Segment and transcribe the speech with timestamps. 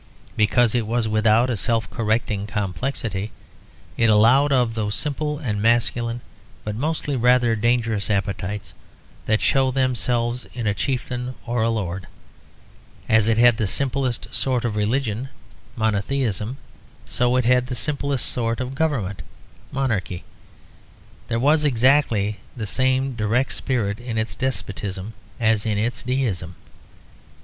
[0.35, 3.31] Because it was without a self correcting complexity,
[3.97, 6.21] it allowed of those simple and masculine
[6.63, 8.73] but mostly rather dangerous appetites
[9.27, 12.07] that show themselves in a chieftain or a lord.
[13.07, 15.29] As it had the simplest sort of religion,
[15.75, 16.57] monotheism,
[17.05, 19.21] so it had the simplest sort of government,
[19.71, 20.23] monarchy.
[21.27, 26.55] There was exactly the same direct spirit in its despotism as in its deism.